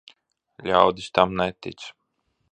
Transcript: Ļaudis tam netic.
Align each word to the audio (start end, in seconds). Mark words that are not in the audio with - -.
Ļaudis 0.69 1.11
tam 1.17 1.35
netic. 1.41 1.85